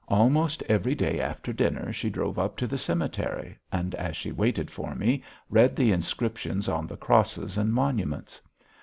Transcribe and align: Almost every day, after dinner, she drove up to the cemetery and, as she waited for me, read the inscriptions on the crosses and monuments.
Almost 0.07 0.63
every 0.63 0.95
day, 0.95 1.19
after 1.19 1.53
dinner, 1.53 1.93
she 1.93 2.09
drove 2.09 2.39
up 2.39 2.57
to 2.57 2.65
the 2.65 2.79
cemetery 2.79 3.59
and, 3.71 3.93
as 3.93 4.17
she 4.17 4.31
waited 4.31 4.71
for 4.71 4.95
me, 4.95 5.21
read 5.47 5.75
the 5.75 5.91
inscriptions 5.91 6.67
on 6.67 6.87
the 6.87 6.97
crosses 6.97 7.55
and 7.55 7.71
monuments. 7.71 8.41